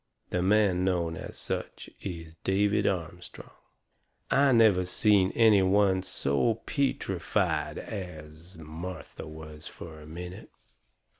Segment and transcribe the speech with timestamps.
[0.31, 3.51] The man known as such is David Armstrong!"
[4.31, 10.49] I never seen any one so peetrified as Martha was fur a minute.